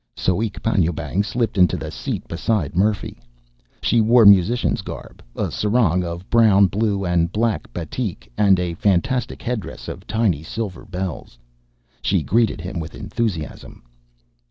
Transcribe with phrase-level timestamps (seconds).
[0.15, 3.21] Soek Panjoebang slipped into the seat beside Murphy.
[3.83, 9.43] She wore musician's garb: a sarong of brown, blue, and black batik, and a fantastic
[9.43, 11.37] headdress of tiny silver bells.
[12.01, 13.83] She greeted him with enthusiasm.